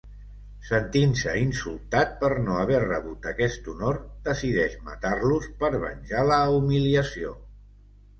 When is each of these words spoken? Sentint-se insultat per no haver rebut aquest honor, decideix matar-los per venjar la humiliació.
Sentint-se 0.67 1.33
insultat 1.41 2.15
per 2.23 2.29
no 2.47 2.55
haver 2.61 2.79
rebut 2.85 3.27
aquest 3.31 3.69
honor, 3.73 3.99
decideix 4.29 4.73
matar-los 4.89 5.45
per 5.61 5.71
venjar 5.85 6.25
la 6.31 6.41
humiliació. 6.55 7.35